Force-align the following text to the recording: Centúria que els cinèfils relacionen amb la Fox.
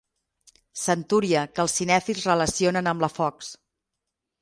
Centúria 0.85 1.45
que 1.53 1.63
els 1.65 1.77
cinèfils 1.81 2.27
relacionen 2.33 2.93
amb 2.93 3.07
la 3.09 3.15
Fox. 3.19 3.55